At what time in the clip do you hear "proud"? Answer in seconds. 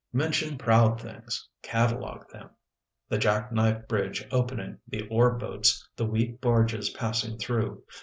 0.57-0.99